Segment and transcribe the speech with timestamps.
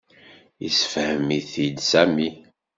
[0.63, 2.29] Yessefhem-it-id Sami.